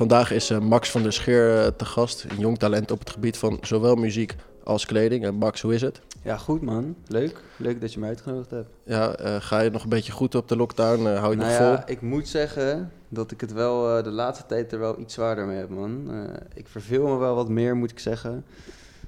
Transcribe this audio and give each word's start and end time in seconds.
Vandaag 0.00 0.30
is 0.30 0.50
uh, 0.50 0.58
Max 0.58 0.90
van 0.90 1.02
der 1.02 1.12
Scheer 1.12 1.64
uh, 1.64 1.66
te 1.66 1.84
gast, 1.84 2.24
een 2.28 2.38
jong 2.38 2.58
talent 2.58 2.90
op 2.90 2.98
het 2.98 3.10
gebied 3.10 3.36
van 3.36 3.58
zowel 3.60 3.94
muziek 3.94 4.34
als 4.64 4.86
kleding. 4.86 5.24
En 5.24 5.34
Max, 5.34 5.60
hoe 5.60 5.74
is 5.74 5.80
het? 5.80 6.00
Ja, 6.22 6.36
goed 6.36 6.62
man. 6.62 6.96
Leuk. 7.06 7.40
Leuk 7.56 7.80
dat 7.80 7.92
je 7.92 8.00
me 8.00 8.06
uitgenodigd 8.06 8.50
hebt. 8.50 8.68
Ja, 8.84 9.20
uh, 9.20 9.36
ga 9.40 9.60
je 9.60 9.70
nog 9.70 9.82
een 9.82 9.88
beetje 9.88 10.12
goed 10.12 10.34
op 10.34 10.48
de 10.48 10.56
lockdown? 10.56 11.04
hou 11.04 11.30
je 11.30 11.36
nou 11.36 11.36
nog 11.36 11.48
ja, 11.48 11.76
vol? 11.76 11.94
ik 11.94 12.00
moet 12.00 12.28
zeggen 12.28 12.92
dat 13.08 13.30
ik 13.30 13.40
het 13.40 13.52
wel 13.52 14.02
de 14.02 14.10
laatste 14.10 14.46
tijd 14.46 14.72
er 14.72 14.78
wel 14.78 15.00
iets 15.00 15.14
zwaarder 15.14 15.46
mee 15.46 15.58
heb, 15.58 15.68
man. 15.68 16.10
ik 16.54 16.68
verveel 16.68 17.06
me 17.06 17.16
wel 17.16 17.34
wat 17.34 17.48
meer, 17.48 17.76
moet 17.76 17.90
ik 17.90 17.98
zeggen. 17.98 18.44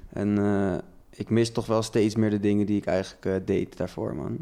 En 0.09 0.37
ik 1.09 1.29
mis 1.29 1.51
toch 1.51 1.65
wel 1.65 1.81
steeds 1.81 2.15
meer 2.15 2.29
de 2.29 2.39
dingen 2.39 2.65
die 2.65 2.77
ik 2.77 2.85
eigenlijk 2.85 3.47
deed 3.47 3.77
daarvoor, 3.77 4.15
man. 4.15 4.37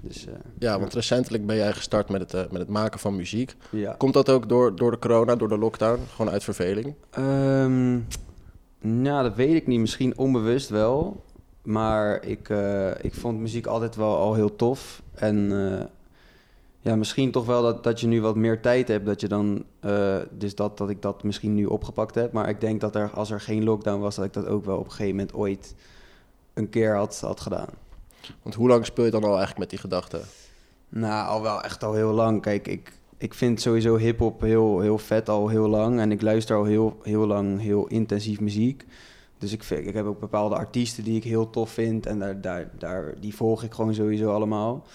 Dus, 0.00 0.26
uh, 0.26 0.34
ja, 0.58 0.78
want 0.80 0.94
recentelijk 0.94 1.46
ben 1.46 1.56
jij 1.56 1.72
gestart 1.72 2.08
met 2.08 2.20
het, 2.20 2.34
uh, 2.34 2.40
met 2.50 2.60
het 2.60 2.68
maken 2.68 2.98
van 2.98 3.16
muziek. 3.16 3.56
Ja. 3.70 3.94
Komt 3.98 4.14
dat 4.14 4.28
ook 4.28 4.48
door, 4.48 4.76
door 4.76 4.90
de 4.90 4.98
corona, 4.98 5.36
door 5.36 5.48
de 5.48 5.58
lockdown? 5.58 6.00
Gewoon 6.14 6.32
uit 6.32 6.44
verveling? 6.44 6.94
Um, 7.18 8.06
nou, 8.80 9.22
dat 9.22 9.34
weet 9.34 9.54
ik 9.54 9.66
niet. 9.66 9.80
Misschien 9.80 10.18
onbewust 10.18 10.68
wel. 10.68 11.24
Maar 11.62 12.24
ik, 12.24 12.48
uh, 12.48 13.04
ik 13.04 13.14
vond 13.14 13.38
muziek 13.38 13.66
altijd 13.66 13.96
wel 13.96 14.16
al 14.16 14.34
heel 14.34 14.56
tof. 14.56 15.02
En 15.14 15.52
ja, 16.80 16.96
misschien 16.96 17.30
toch 17.30 17.46
wel 17.46 17.62
dat, 17.62 17.84
dat 17.84 18.00
je 18.00 18.06
nu 18.06 18.20
wat 18.20 18.36
meer 18.36 18.60
tijd 18.60 18.88
hebt. 18.88 19.06
Dat 19.06 19.20
je 19.20 19.28
dan, 19.28 19.64
dus 20.30 20.54
dat, 20.54 20.78
dat 20.78 20.90
ik 20.90 21.02
dat 21.02 21.22
misschien 21.22 21.54
nu 21.54 21.64
opgepakt 21.64 22.14
heb. 22.14 22.32
Maar 22.32 22.48
ik 22.48 22.60
denk 22.60 22.80
dat 22.80 22.94
er, 22.94 23.10
als 23.10 23.30
er 23.30 23.40
geen 23.40 23.64
lockdown 23.64 24.00
was, 24.00 24.14
dat 24.16 24.24
ik 24.24 24.32
dat 24.32 24.46
ook 24.46 24.64
wel 24.64 24.78
op 24.78 24.84
een 24.84 24.90
gegeven 24.90 25.16
moment 25.16 25.34
ooit 25.34 25.74
een 26.54 26.68
keer 26.68 26.96
had, 26.96 27.20
had 27.20 27.40
gedaan. 27.40 27.68
Want 28.42 28.54
hoe 28.54 28.68
lang 28.68 28.86
speel 28.86 29.04
je 29.04 29.10
dan 29.10 29.22
al 29.22 29.28
eigenlijk 29.28 29.58
met 29.58 29.70
die 29.70 29.78
gedachten? 29.78 30.20
Nou, 30.88 31.28
al 31.28 31.42
wel 31.42 31.62
echt 31.62 31.84
al 31.84 31.94
heel 31.94 32.12
lang. 32.12 32.42
Kijk, 32.42 32.68
ik, 32.68 32.92
ik 33.18 33.34
vind 33.34 33.60
sowieso 33.60 33.96
hip-hop 33.96 34.40
heel, 34.40 34.80
heel 34.80 34.98
vet 34.98 35.28
al 35.28 35.48
heel 35.48 35.68
lang. 35.68 36.00
En 36.00 36.12
ik 36.12 36.22
luister 36.22 36.56
al 36.56 36.64
heel, 36.64 36.98
heel 37.02 37.26
lang 37.26 37.60
heel 37.60 37.86
intensief 37.86 38.40
muziek. 38.40 38.84
Dus 39.38 39.52
ik, 39.52 39.62
vind, 39.62 39.86
ik 39.86 39.94
heb 39.94 40.06
ook 40.06 40.20
bepaalde 40.20 40.54
artiesten 40.54 41.04
die 41.04 41.16
ik 41.16 41.24
heel 41.24 41.50
tof 41.50 41.70
vind. 41.70 42.06
En 42.06 42.18
daar, 42.18 42.40
daar, 42.40 42.70
daar, 42.78 43.14
die 43.20 43.34
volg 43.34 43.62
ik 43.62 43.72
gewoon 43.72 43.94
sowieso 43.94 44.32
allemaal. 44.32 44.86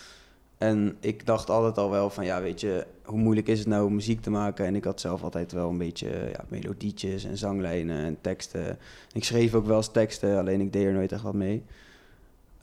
En 0.57 0.97
ik 0.99 1.25
dacht 1.25 1.49
altijd 1.49 1.77
al 1.77 1.89
wel 1.89 2.09
van, 2.09 2.25
ja, 2.25 2.41
weet 2.41 2.61
je, 2.61 2.85
hoe 3.03 3.19
moeilijk 3.19 3.47
is 3.47 3.59
het 3.59 3.67
nou 3.67 3.85
om 3.85 3.93
muziek 3.93 4.21
te 4.21 4.29
maken? 4.29 4.65
En 4.65 4.75
ik 4.75 4.83
had 4.83 5.01
zelf 5.01 5.23
altijd 5.23 5.51
wel 5.51 5.69
een 5.69 5.77
beetje 5.77 6.29
ja, 6.31 6.45
melodietjes 6.47 7.23
en 7.23 7.37
zanglijnen 7.37 8.05
en 8.05 8.17
teksten. 8.21 8.77
Ik 9.13 9.23
schreef 9.23 9.53
ook 9.53 9.65
wel 9.65 9.77
eens 9.77 9.91
teksten, 9.91 10.37
alleen 10.37 10.61
ik 10.61 10.73
deed 10.73 10.85
er 10.85 10.93
nooit 10.93 11.11
echt 11.11 11.21
wat 11.21 11.33
mee. 11.33 11.63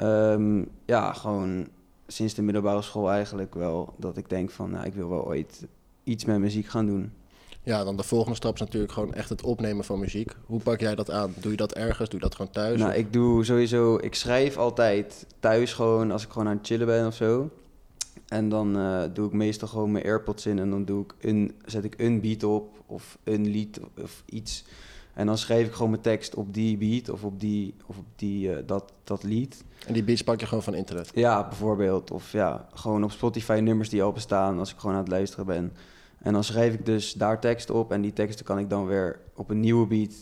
Um, 0.02 0.68
ja, 0.86 1.12
gewoon 1.12 1.68
sinds 2.06 2.34
de 2.34 2.42
middelbare 2.42 2.82
school 2.82 3.10
eigenlijk 3.10 3.54
wel 3.54 3.94
dat 3.96 4.16
ik 4.16 4.28
denk 4.28 4.50
van, 4.50 4.70
nou, 4.70 4.86
ik 4.86 4.94
wil 4.94 5.08
wel 5.08 5.26
ooit 5.26 5.66
iets 6.04 6.24
met 6.24 6.38
muziek 6.38 6.66
gaan 6.66 6.86
doen. 6.86 7.12
Ja, 7.64 7.84
dan 7.84 7.96
de 7.96 8.02
volgende 8.02 8.36
stap 8.36 8.54
is 8.54 8.60
natuurlijk 8.60 8.92
gewoon 8.92 9.14
echt 9.14 9.28
het 9.28 9.42
opnemen 9.42 9.84
van 9.84 9.98
muziek. 9.98 10.32
Hoe 10.46 10.60
pak 10.60 10.80
jij 10.80 10.94
dat 10.94 11.10
aan? 11.10 11.34
Doe 11.40 11.50
je 11.50 11.56
dat 11.56 11.72
ergens? 11.72 12.08
Doe 12.08 12.18
je 12.18 12.24
dat 12.24 12.34
gewoon 12.34 12.52
thuis? 12.52 12.80
Nou, 12.80 12.92
ik 12.92 13.12
doe 13.12 13.44
sowieso, 13.44 13.96
ik 13.96 14.14
schrijf 14.14 14.56
altijd 14.56 15.26
thuis 15.40 15.72
gewoon 15.72 16.10
als 16.10 16.24
ik 16.24 16.30
gewoon 16.30 16.48
aan 16.48 16.56
het 16.56 16.66
chillen 16.66 16.86
ben 16.86 17.06
of 17.06 17.14
zo. 17.14 17.50
En 18.28 18.48
dan 18.48 18.78
uh, 18.78 19.02
doe 19.12 19.26
ik 19.26 19.32
meestal 19.32 19.68
gewoon 19.68 19.92
mijn 19.92 20.04
AirPods 20.04 20.46
in 20.46 20.58
en 20.58 20.70
dan 20.70 20.84
doe 20.84 21.04
ik 21.04 21.14
een, 21.20 21.54
zet 21.64 21.84
ik 21.84 21.94
een 22.00 22.20
beat 22.20 22.44
op 22.44 22.82
of 22.86 23.18
een 23.24 23.46
lied 23.46 23.80
of 24.02 24.22
iets. 24.26 24.64
En 25.12 25.26
dan 25.26 25.38
schrijf 25.38 25.66
ik 25.66 25.72
gewoon 25.72 25.90
mijn 25.90 26.02
tekst 26.02 26.34
op 26.34 26.54
die 26.54 26.76
beat 26.76 27.08
of 27.08 27.24
op, 27.24 27.40
die, 27.40 27.74
of 27.86 27.98
op 27.98 28.04
die, 28.16 28.48
uh, 28.48 28.56
dat, 28.66 28.92
dat 29.04 29.22
lied. 29.22 29.64
En 29.86 29.92
die 29.92 30.04
beats 30.04 30.22
pak 30.22 30.40
je 30.40 30.46
gewoon 30.46 30.62
van 30.62 30.74
internet? 30.74 31.10
Ja, 31.14 31.48
bijvoorbeeld. 31.48 32.10
Of 32.10 32.32
ja, 32.32 32.66
gewoon 32.74 33.04
op 33.04 33.10
Spotify 33.10 33.60
nummers 33.62 33.88
die 33.88 34.02
al 34.02 34.12
bestaan 34.12 34.58
als 34.58 34.72
ik 34.72 34.78
gewoon 34.78 34.94
aan 34.94 35.02
het 35.02 35.10
luisteren 35.10 35.46
ben. 35.46 35.72
En 36.18 36.32
dan 36.32 36.44
schrijf 36.44 36.74
ik 36.74 36.86
dus 36.86 37.12
daar 37.12 37.40
tekst 37.40 37.70
op 37.70 37.92
en 37.92 38.00
die 38.00 38.12
teksten 38.12 38.44
kan 38.44 38.58
ik 38.58 38.70
dan 38.70 38.86
weer 38.86 39.18
op 39.34 39.50
een 39.50 39.60
nieuwe 39.60 39.86
beat, 39.86 40.14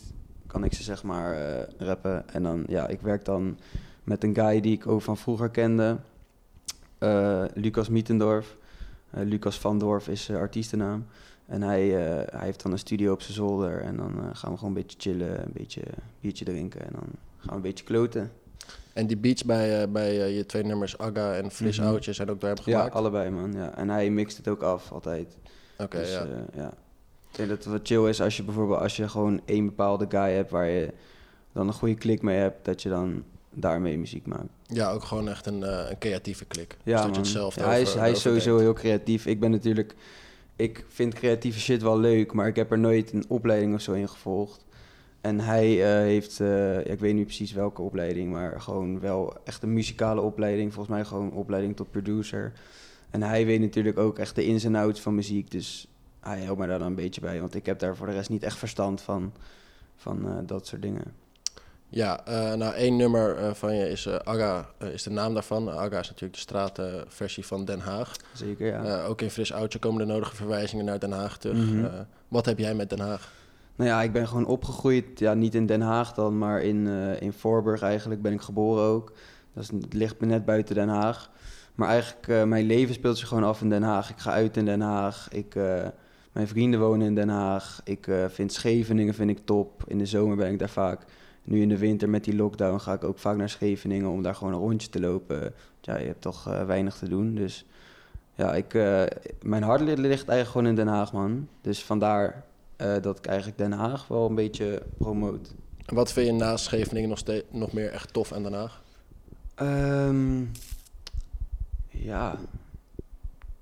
kan 0.47 0.63
ik 0.63 0.73
ze 0.73 0.83
zeg 0.83 1.03
maar 1.03 1.37
uh, 1.37 1.87
rappen. 1.87 2.29
En 2.29 2.43
dan, 2.43 2.63
ja, 2.67 2.87
ik 2.87 3.01
werk 3.01 3.25
dan 3.25 3.57
met 4.03 4.23
een 4.23 4.35
guy 4.35 4.61
die 4.61 4.73
ik 4.73 4.87
ook 4.87 5.01
van 5.01 5.17
vroeger 5.17 5.49
kende, 5.49 5.97
uh, 6.99 7.43
Lucas 7.53 7.89
Mietendorf. 7.89 8.55
Lucas 9.13 9.59
van 9.59 9.79
Dorf 9.79 10.07
is 10.07 10.29
artiestennaam. 10.29 11.05
En 11.51 11.61
hij, 11.61 11.87
hij 11.89 12.45
heeft 12.45 12.63
dan 12.63 12.71
een 12.71 12.79
studio 12.79 13.13
op 13.13 13.21
zijn 13.21 13.33
zolder. 13.33 13.81
En 13.81 13.97
dan 13.97 14.11
gaan 14.33 14.51
we 14.51 14.57
gewoon 14.57 14.75
een 14.75 14.81
beetje 14.81 14.97
chillen, 14.99 15.43
een 15.43 15.53
beetje 15.53 15.81
biertje 16.19 16.45
drinken. 16.45 16.81
En 16.81 16.91
dan 16.91 17.07
gaan 17.37 17.49
we 17.49 17.55
een 17.55 17.61
beetje 17.61 17.85
kloten. 17.85 18.31
En 18.93 19.07
die 19.07 19.17
beats 19.17 19.43
bij, 19.43 19.89
bij 19.89 20.33
je 20.33 20.45
twee 20.45 20.63
nummers, 20.63 20.97
Aga 20.97 21.33
en 21.33 21.51
Fris 21.51 21.77
mm 21.77 21.83
-hmm. 21.83 21.93
Oudje, 21.93 22.13
zijn 22.13 22.29
ook 22.29 22.39
door 22.41 22.49
hem 22.49 22.59
gemaakt? 22.59 22.93
Ja, 22.93 22.99
allebei 22.99 23.29
man. 23.29 23.53
Ja. 23.53 23.75
En 23.75 23.89
hij 23.89 24.09
mixt 24.09 24.37
het 24.37 24.47
ook 24.47 24.61
af, 24.61 24.91
altijd. 24.91 25.37
Oké, 25.73 25.83
okay, 25.83 26.01
dus, 26.01 26.11
ja. 26.11 26.27
ja. 26.53 26.73
Ik 27.29 27.37
denk 27.37 27.49
dat 27.49 27.57
het 27.57 27.67
wat 27.67 27.87
chill 27.87 28.09
is 28.09 28.21
als 28.21 28.37
je 28.37 28.43
bijvoorbeeld 28.43 28.79
als 28.79 28.95
je 28.95 29.09
gewoon 29.09 29.41
één 29.45 29.65
bepaalde 29.65 30.05
guy 30.09 30.31
hebt 30.33 30.51
waar 30.51 30.67
je 30.67 30.93
dan 31.51 31.67
een 31.67 31.73
goede 31.73 31.95
klik 31.95 32.21
mee 32.21 32.37
hebt, 32.37 32.65
dat 32.65 32.81
je 32.81 32.89
dan 32.89 33.23
daarmee 33.49 33.97
muziek 33.97 34.25
maakt. 34.25 34.49
Ja, 34.67 34.91
ook 34.91 35.03
gewoon 35.03 35.29
echt 35.29 35.45
een, 35.45 35.61
een 35.61 35.97
creatieve 35.97 36.45
klik. 36.45 36.77
Ja, 36.83 36.95
dus 36.95 37.01
man. 37.01 37.13
je 37.13 37.19
het 37.19 37.27
zelf 37.27 37.55
ja, 37.55 37.65
hij 37.65 37.81
is, 37.81 37.93
hij 37.93 38.11
is 38.11 38.21
sowieso 38.21 38.57
heel 38.57 38.73
creatief. 38.73 39.25
Ik 39.25 39.39
ben 39.39 39.51
natuurlijk, 39.51 39.95
ik 40.61 40.85
vind 40.87 41.13
creatieve 41.13 41.59
shit 41.59 41.81
wel 41.81 41.99
leuk, 41.99 42.33
maar 42.33 42.47
ik 42.47 42.55
heb 42.55 42.71
er 42.71 42.79
nooit 42.79 43.13
een 43.13 43.25
opleiding 43.27 43.73
of 43.73 43.81
zo 43.81 43.93
in 43.93 44.09
gevolgd. 44.09 44.65
En 45.21 45.39
hij 45.39 45.71
uh, 45.71 45.85
heeft, 45.85 46.37
ja, 46.37 46.79
ik 46.79 46.99
weet 46.99 47.13
niet 47.13 47.25
precies 47.25 47.53
welke 47.53 47.81
opleiding, 47.81 48.31
maar 48.31 48.61
gewoon 48.61 48.99
wel 48.99 49.37
echt 49.43 49.63
een 49.63 49.73
muzikale 49.73 50.21
opleiding. 50.21 50.73
Volgens 50.73 50.95
mij 50.95 51.05
gewoon 51.05 51.31
opleiding 51.31 51.75
tot 51.75 51.91
producer. 51.91 52.53
En 53.09 53.23
hij 53.23 53.45
weet 53.45 53.59
natuurlijk 53.59 53.97
ook 53.97 54.19
echt 54.19 54.35
de 54.35 54.45
ins 54.45 54.63
en 54.63 54.75
outs 54.75 55.01
van 55.01 55.15
muziek. 55.15 55.51
Dus 55.51 55.87
hij 56.19 56.39
helpt 56.39 56.59
mij 56.59 56.67
daar 56.67 56.79
dan 56.79 56.87
een 56.87 56.95
beetje 56.95 57.21
bij. 57.21 57.39
Want 57.39 57.55
ik 57.55 57.65
heb 57.65 57.79
daar 57.79 57.95
voor 57.95 58.07
de 58.07 58.13
rest 58.13 58.29
niet 58.29 58.43
echt 58.43 58.57
verstand 58.57 59.01
van, 59.01 59.33
van 59.95 60.27
uh, 60.27 60.37
dat 60.45 60.67
soort 60.67 60.81
dingen. 60.81 61.03
Ja, 61.93 62.21
uh, 62.27 62.53
nou 62.53 62.73
één 62.73 62.95
nummer 62.95 63.39
uh, 63.39 63.53
van 63.53 63.75
je 63.75 63.89
is 63.89 64.05
uh, 64.05 64.15
Aga, 64.15 64.65
is 64.93 65.03
de 65.03 65.09
naam 65.09 65.33
daarvan. 65.33 65.69
Aga 65.69 65.99
is 65.99 66.07
natuurlijk 66.07 66.33
de 66.33 66.39
straatversie 66.39 67.45
van 67.45 67.65
Den 67.65 67.79
Haag. 67.79 68.15
Zeker, 68.33 68.67
ja. 68.67 69.03
ook 69.03 69.21
in 69.21 69.29
Fris 69.29 69.53
Oudje 69.53 69.79
komen 69.79 70.07
de 70.07 70.13
nodige 70.13 70.35
verwijzingen 70.35 70.85
naar 70.85 70.99
Den 70.99 71.11
Haag 71.11 71.37
terug. 71.37 71.57
Mhm. 71.57 71.85
wat 72.27 72.45
heb 72.45 72.59
jij 72.59 72.73
met 72.73 72.89
Den 72.89 72.99
Haag? 72.99 73.31
Nou 73.75 73.89
ja, 73.89 74.01
ik 74.01 74.11
ben 74.11 74.27
gewoon 74.27 74.45
opgegroeid, 74.45 75.19
ja, 75.19 75.33
niet 75.33 75.55
in 75.55 75.65
Den 75.65 75.81
Haag 75.81 76.13
dan, 76.13 76.37
maar 76.37 76.61
in, 76.61 76.87
in 77.19 77.33
Voorburg 77.33 77.81
eigenlijk 77.81 78.21
ben 78.21 78.33
ik 78.33 78.41
geboren 78.41 78.83
ook. 78.83 79.11
Dat 79.53 79.63
is, 79.63 79.69
het 79.69 79.93
ligt 79.93 80.19
net 80.19 80.45
buiten 80.45 80.75
Den 80.75 80.89
Haag. 80.89 81.29
Maar 81.75 81.89
eigenlijk, 81.89 82.45
mijn 82.47 82.65
leven 82.65 82.93
speelt 82.93 83.17
zich 83.17 83.27
gewoon 83.27 83.43
af 83.43 83.61
in 83.61 83.69
Den 83.69 83.83
Haag. 83.83 84.09
Ik 84.09 84.17
ga 84.17 84.31
uit 84.31 84.57
in 84.57 84.65
Den 84.65 84.81
Haag. 84.81 85.27
Ik, 85.31 85.55
mijn 86.31 86.47
vrienden 86.47 86.79
wonen 86.79 87.07
in 87.07 87.15
Den 87.15 87.29
Haag. 87.29 87.81
Ik 87.83 88.07
uh, 88.07 88.25
vind 88.27 88.53
Scheveningen 88.53 89.13
vind 89.13 89.29
ik 89.29 89.39
top. 89.45 89.83
In 89.87 89.97
de 89.97 90.05
zomer 90.05 90.35
ben 90.35 90.51
ik 90.51 90.59
daar 90.59 90.69
vaak. 90.69 91.01
Nu 91.43 91.61
in 91.61 91.69
de 91.69 91.77
winter 91.77 92.09
met 92.09 92.23
die 92.23 92.35
lockdown 92.35 92.79
ga 92.79 92.93
ik 92.93 93.03
ook 93.03 93.17
vaak 93.17 93.37
naar 93.37 93.49
Scheveningen 93.49 94.09
om 94.09 94.21
daar 94.21 94.35
gewoon 94.35 94.53
een 94.53 94.59
rondje 94.59 94.89
te 94.89 94.99
lopen. 94.99 95.53
Ja, 95.81 95.97
je 95.97 96.05
hebt 96.05 96.21
toch 96.21 96.43
weinig 96.43 96.97
te 96.97 97.09
doen. 97.09 97.35
Dus 97.35 97.65
ja, 98.35 98.55
ik, 98.55 98.73
mijn 99.41 99.63
hart 99.63 99.81
ligt 99.81 100.27
eigenlijk 100.27 100.49
gewoon 100.49 100.67
in 100.67 100.75
Den 100.75 100.87
Haag, 100.87 101.13
man. 101.13 101.47
Dus 101.61 101.83
vandaar 101.83 102.45
dat 103.01 103.17
ik 103.17 103.25
eigenlijk 103.25 103.57
Den 103.57 103.71
Haag 103.71 104.07
wel 104.07 104.29
een 104.29 104.35
beetje 104.35 104.81
promoot. 104.97 105.53
Wat 105.85 106.11
vind 106.11 106.27
je 106.27 106.33
naast 106.33 106.65
Scheveningen 106.65 107.09
nog, 107.09 107.23
nog 107.51 107.73
meer 107.73 107.89
echt 107.89 108.13
tof 108.13 108.31
aan 108.31 108.43
Den 108.43 108.53
Haag? 108.53 108.83
Um, 109.61 110.51
ja, 111.89 112.37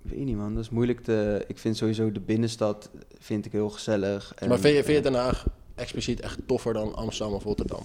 weet 0.02 0.26
niet 0.26 0.38
man, 0.38 0.54
dat 0.54 0.64
is 0.64 0.70
moeilijk 0.70 1.02
te... 1.02 1.46
Ik 1.48 1.58
vind 1.58 1.78
sowieso 1.78 2.12
de 2.12 2.20
binnenstad 2.20 2.90
vind 3.20 3.46
ik 3.46 3.52
heel 3.52 3.70
gezellig. 3.70 4.34
En, 4.36 4.50
maar 4.50 4.60
vind 4.60 4.76
je, 4.76 4.84
vind 4.84 4.98
je 4.98 5.04
Den 5.04 5.20
Haag 5.20 5.46
expliciet 5.80 6.20
echt 6.20 6.38
toffer 6.46 6.74
dan 6.74 6.96
Amsterdam 6.96 7.36
of 7.36 7.44
Rotterdam? 7.44 7.84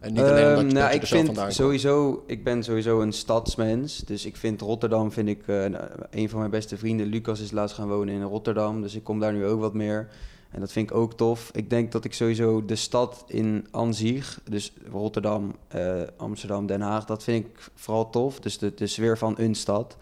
En 0.00 0.12
niet 0.12 0.22
alleen 0.22 0.46
omdat 0.46 0.60
je, 0.60 0.66
um, 0.66 0.72
nou, 0.72 0.94
ik 0.94 1.06
zelf 1.06 1.24
vind 1.24 1.54
sowieso, 1.54 2.24
ik 2.26 2.44
ben 2.44 2.62
sowieso 2.62 3.00
een 3.00 3.12
stadsmens. 3.12 3.98
Dus 3.98 4.26
ik 4.26 4.36
vind 4.36 4.60
Rotterdam, 4.60 5.12
vind 5.12 5.28
ik, 5.28 5.46
uh, 5.46 5.64
een 6.10 6.28
van 6.28 6.38
mijn 6.38 6.50
beste 6.50 6.76
vrienden, 6.76 7.06
Lucas, 7.06 7.40
is 7.40 7.50
laatst 7.50 7.76
gaan 7.76 7.88
wonen 7.88 8.14
in 8.14 8.22
Rotterdam. 8.22 8.82
Dus 8.82 8.94
ik 8.94 9.04
kom 9.04 9.20
daar 9.20 9.32
nu 9.32 9.46
ook 9.46 9.60
wat 9.60 9.74
meer. 9.74 10.08
En 10.50 10.60
dat 10.60 10.72
vind 10.72 10.90
ik 10.90 10.96
ook 10.96 11.14
tof. 11.14 11.50
Ik 11.52 11.70
denk 11.70 11.92
dat 11.92 12.04
ik 12.04 12.14
sowieso 12.14 12.64
de 12.64 12.76
stad 12.76 13.24
in 13.26 13.66
aan 13.70 13.94
zich, 13.94 14.40
dus 14.48 14.72
Rotterdam, 14.90 15.54
uh, 15.76 16.02
Amsterdam, 16.16 16.66
Den 16.66 16.80
Haag, 16.80 17.04
dat 17.04 17.22
vind 17.22 17.44
ik 17.44 17.70
vooral 17.74 18.10
tof. 18.10 18.40
Dus 18.40 18.58
de, 18.58 18.74
de 18.74 18.86
sfeer 18.86 19.18
van 19.18 19.34
een 19.38 19.54
stad. 19.54 19.96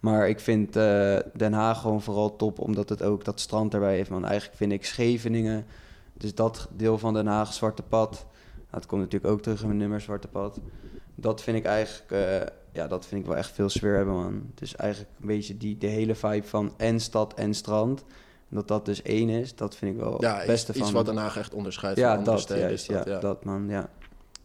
Maar 0.00 0.28
ik 0.28 0.40
vind 0.40 0.76
uh, 0.76 1.16
Den 1.36 1.52
Haag 1.52 1.80
gewoon 1.80 2.02
vooral 2.02 2.36
top, 2.36 2.58
omdat 2.58 2.88
het 2.88 3.02
ook 3.02 3.24
dat 3.24 3.40
strand 3.40 3.74
erbij 3.74 3.94
heeft. 3.94 4.10
Man, 4.10 4.24
eigenlijk 4.24 4.56
vind 4.56 4.72
ik 4.72 4.84
Scheveningen, 4.84 5.66
dus 6.22 6.34
dat 6.34 6.68
deel 6.76 6.98
van 6.98 7.14
Den 7.14 7.26
Haag, 7.26 7.52
Zwarte 7.52 7.82
Pad. 7.82 8.26
Dat 8.70 8.86
komt 8.86 9.00
natuurlijk 9.00 9.32
ook 9.32 9.42
terug 9.42 9.60
in 9.60 9.66
mijn 9.66 9.78
nummer 9.78 10.00
Zwarte 10.00 10.28
Pad. 10.28 10.60
Dat 11.14 11.42
vind 11.42 11.56
ik 11.56 11.64
eigenlijk, 11.64 12.12
uh, 12.12 12.48
ja, 12.72 12.86
dat 12.86 13.06
vind 13.06 13.20
ik 13.20 13.26
wel 13.26 13.36
echt 13.36 13.50
veel 13.50 13.68
sfeer 13.68 13.96
hebben, 13.96 14.14
man. 14.14 14.42
Dus 14.54 14.76
eigenlijk 14.76 15.10
een 15.20 15.26
beetje 15.26 15.56
die, 15.56 15.78
de 15.78 15.86
hele 15.86 16.14
vibe 16.14 16.46
van 16.46 16.72
en 16.76 17.00
stad 17.00 17.34
en 17.34 17.54
strand. 17.54 18.04
Dat 18.48 18.68
dat 18.68 18.84
dus 18.84 19.02
één 19.02 19.28
is, 19.28 19.54
dat 19.54 19.76
vind 19.76 19.94
ik 19.94 20.00
wel 20.00 20.22
ja, 20.22 20.36
het 20.36 20.46
beste 20.46 20.68
iets, 20.70 20.78
van. 20.78 20.86
iets 20.86 20.96
wat 20.96 21.06
Den 21.06 21.16
Haag 21.16 21.36
echt 21.36 21.54
onderscheidt 21.54 21.98
ja, 21.98 22.08
van 22.08 22.18
andere 22.18 22.36
dat, 22.36 22.44
steden. 22.44 22.62
juist, 22.68 22.88
dat, 22.88 23.06
ja, 23.06 23.18
dat 23.18 23.44
man, 23.44 23.68
ja. 23.68 23.88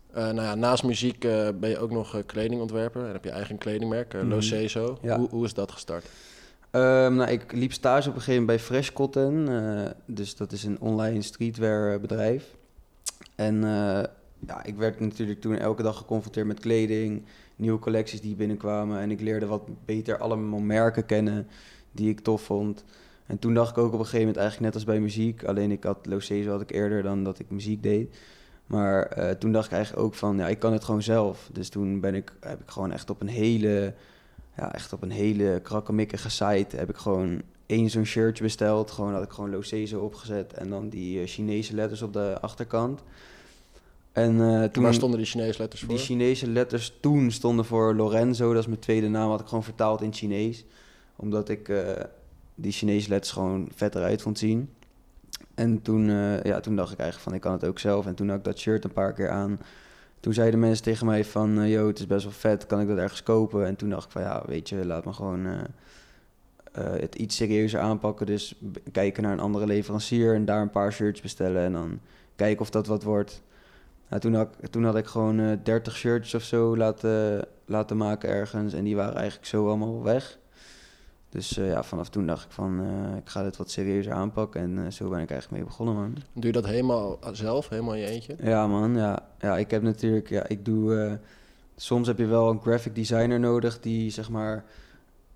Uh, 0.09 0.23
nou 0.23 0.41
ja, 0.41 0.55
naast 0.55 0.83
muziek 0.83 1.25
uh, 1.25 1.47
ben 1.59 1.69
je 1.69 1.79
ook 1.79 1.91
nog 1.91 2.25
kledingontwerper 2.25 3.05
en 3.05 3.11
heb 3.11 3.23
je 3.23 3.29
eigen 3.29 3.57
kledingmerk, 3.57 4.13
Mhm. 4.13 4.27
Loceso. 4.27 4.97
Ja. 5.01 5.17
Hoe, 5.17 5.29
hoe 5.29 5.45
is 5.45 5.53
dat 5.53 5.71
gestart? 5.71 6.05
Ehm, 6.77 7.15
nou, 7.15 7.31
ik 7.31 7.51
liep 7.51 7.73
stage 7.73 8.09
op 8.09 8.15
een 8.15 8.21
gegeven 8.21 8.41
moment 8.41 8.45
bij 8.45 8.65
Fresh 8.67 8.91
Cotton. 8.91 9.49
eh, 9.49 9.89
dus 10.05 10.35
dat 10.35 10.51
is 10.51 10.63
een 10.63 10.79
online 10.79 11.21
streetwear 11.21 11.93
eh, 11.93 11.99
bedrijf. 11.99 12.55
En 13.35 13.63
eh, 13.63 14.03
ja, 14.47 14.63
ik 14.63 14.75
werd 14.75 14.99
natuurlijk 14.99 15.41
toen 15.41 15.57
elke 15.57 15.83
dag 15.83 15.97
geconfronteerd 15.97 16.47
met 16.47 16.59
kleding, 16.59 17.23
nieuwe 17.55 17.79
collecties 17.79 18.21
die 18.21 18.35
binnenkwamen. 18.35 18.99
En 18.99 19.11
ik 19.11 19.21
leerde 19.21 19.45
wat 19.45 19.85
beter 19.85 20.17
allemaal 20.17 20.59
merken 20.59 21.05
kennen 21.05 21.47
die 21.91 22.09
ik 22.09 22.19
tof 22.19 22.41
vond. 22.41 22.83
En 23.25 23.39
toen 23.39 23.53
dacht 23.53 23.69
ik 23.69 23.77
ook 23.77 23.93
op 23.93 23.99
een 23.99 24.05
gegeven 24.05 24.19
moment 24.19 24.37
eigenlijk 24.37 24.65
net 24.65 24.75
als 24.75 24.93
bij 24.93 24.99
muziek. 24.99 25.43
Alleen 25.43 25.71
ik 25.71 25.83
had 25.83 26.05
Locezo 26.05 26.51
had 26.51 26.61
ik 26.61 26.71
eerder 26.71 27.03
dan 27.03 27.23
dat 27.23 27.39
ik 27.39 27.49
muziek 27.49 27.83
deed. 27.83 28.17
Maar 28.65 29.35
toen 29.39 29.51
dacht 29.51 29.65
ik 29.65 29.71
eigenlijk 29.71 30.05
ook 30.05 30.13
van, 30.13 30.37
ja, 30.37 30.47
ik 30.47 30.59
kan 30.59 30.73
het 30.73 30.83
gewoon 30.83 31.01
zelf. 31.01 31.49
Dus 31.53 31.69
toen 31.69 31.99
ben 31.99 32.15
ik, 32.15 32.33
heb 32.39 32.61
ik 32.61 32.69
gewoon 32.69 32.91
echt 32.91 33.09
op 33.09 33.21
een 33.21 33.27
hele, 33.27 33.93
ja, 34.57 34.73
echt 34.73 34.93
op 34.93 35.01
een 35.01 35.11
hele 35.11 35.59
krakkemikkige 35.63 36.29
site 36.29 36.75
heb 36.75 36.89
ik 36.89 36.97
gewoon 36.97 37.41
één 37.65 37.89
zo'n 37.89 38.05
shirtje 38.05 38.43
besteld. 38.43 38.91
Gewoon 38.91 39.13
had 39.13 39.23
ik 39.23 39.31
gewoon 39.31 39.49
Locezo 39.49 39.99
opgezet 39.99 40.53
en 40.53 40.69
dan 40.69 40.89
die 40.89 41.21
eh, 41.21 41.27
Chinese 41.27 41.75
letters 41.75 42.01
op 42.01 42.13
de 42.13 42.37
achterkant. 42.41 43.03
En 44.11 44.41
eh, 44.41 44.63
toen 44.63 44.83
Waar 44.83 44.93
stonden 44.93 45.19
die 45.19 45.27
Chinese 45.27 45.59
letters 45.61 45.81
voor? 45.81 45.89
die 45.89 46.03
Chinese 46.03 46.47
letters 46.47 46.97
toen 46.99 47.31
stonden 47.31 47.65
voor 47.65 47.95
Lorenzo, 47.95 48.53
dat 48.53 48.61
is 48.61 48.67
mijn 48.67 48.79
tweede 48.79 49.07
naam, 49.07 49.29
had 49.29 49.39
ik 49.39 49.47
gewoon 49.47 49.63
vertaald 49.63 50.01
in 50.01 50.13
Chinees. 50.13 50.65
Omdat 51.15 51.49
ik 51.49 51.69
eh, 51.69 52.03
die 52.55 52.71
Chinese 52.71 53.09
letters 53.09 53.33
gewoon 53.33 53.69
vet 53.75 53.95
eruit 53.95 54.21
vond 54.21 54.37
zien. 54.37 54.69
En 55.55 55.81
toen, 55.81 56.09
ja, 56.43 56.59
toen 56.59 56.75
dacht 56.75 56.91
ik 56.91 56.99
eigenlijk 56.99 57.29
van, 57.29 57.33
ik 57.33 57.41
kan 57.41 57.51
het 57.51 57.65
ook 57.65 57.79
zelf. 57.79 58.05
En 58.05 58.15
toen 58.15 58.29
had 58.29 58.37
ik 58.37 58.43
dat 58.43 58.59
shirt 58.59 58.83
een 58.83 58.93
paar 58.93 59.13
keer 59.13 59.29
aan. 59.29 59.59
Toen 60.19 60.33
zeiden 60.33 60.59
mensen 60.59 60.83
tegen 60.83 61.05
mij 61.05 61.25
van, 61.25 61.59
eh, 61.61 61.71
yo, 61.71 61.87
het 61.87 61.99
is 61.99 62.07
best 62.07 62.23
wel 62.23 62.33
vet, 62.33 62.65
kan 62.65 62.81
ik 62.81 62.87
dat 62.87 62.97
ergens 62.97 63.23
kopen? 63.23 63.65
En 63.65 63.75
toen 63.75 63.89
dacht 63.89 64.05
ik 64.05 64.11
van, 64.11 64.21
ja, 64.21 64.43
weet 64.45 64.69
je, 64.69 64.85
laat 64.85 65.05
me 65.05 65.13
gewoon 65.13 65.45
eh, 65.45 65.53
eh, 66.71 67.01
het 67.01 67.15
iets 67.15 67.35
serieuzer 67.35 67.79
aanpakken. 67.79 68.25
Dus 68.25 68.55
kijken 68.91 69.23
naar 69.23 69.31
een 69.31 69.39
andere 69.39 69.65
leverancier 69.65 70.33
en 70.35 70.45
daar 70.45 70.61
een 70.61 70.69
paar 70.69 70.93
shirts 70.93 71.21
bestellen. 71.21 71.61
En 71.63 71.71
dan 71.71 71.99
kijken 72.35 72.61
of 72.61 72.69
dat 72.69 72.87
wat 72.87 73.03
wordt. 73.03 73.41
Nou, 74.09 74.21
toen, 74.21 74.33
had, 74.33 74.55
ik- 74.61 74.69
toen 74.69 74.83
had 74.83 74.95
ik 74.95 75.05
gewoon 75.05 75.39
eh 75.39 75.51
30 75.63 75.95
shirts 75.95 76.33
of 76.33 76.41
zo 76.43 76.77
laten, 76.77 77.45
laten 77.65 77.97
maken 77.97 78.29
ergens. 78.29 78.73
En 78.73 78.83
die 78.83 78.95
waren 78.95 79.15
eigenlijk 79.15 79.47
zo 79.47 79.67
allemaal 79.67 80.03
weg. 80.03 80.37
Dus 81.37 81.57
eh, 81.57 81.67
ja, 81.67 81.83
vanaf 81.83 82.09
toen 82.09 82.25
dacht 82.25 82.45
ik 82.45 82.51
van, 82.51 82.79
eh, 82.79 83.17
ik 83.17 83.29
ga 83.29 83.43
dit 83.43 83.57
wat 83.57 83.71
serieuzer 83.71 84.13
aanpakken. 84.13 84.61
En 84.61 84.85
eh, 84.85 84.91
zo 84.91 85.09
ben 85.09 85.19
ik 85.19 85.29
eigenlijk 85.29 85.61
mee 85.61 85.69
begonnen, 85.69 85.95
man. 85.95 86.15
Doe 86.33 86.45
je 86.45 86.51
dat 86.51 86.65
helemaal 86.65 87.19
zelf, 87.31 87.69
helemaal 87.69 87.93
in 87.93 87.99
je 87.99 88.05
eentje? 88.07 88.35
Ja, 88.41 88.67
man. 88.67 88.95
Ja, 88.95 89.19
ja 89.39 89.57
ik 89.57 89.71
heb 89.71 89.81
natuurlijk, 89.81 90.29
ja, 90.29 90.47
ik 90.47 90.65
doe. 90.65 91.19
soms 91.75 92.07
heb 92.07 92.17
je 92.17 92.25
wel 92.25 92.49
een 92.49 92.61
graphic 92.61 92.95
designer 92.95 93.39
nodig 93.39 93.79
die 93.79 94.09
zeg 94.09 94.29
maar. 94.29 94.65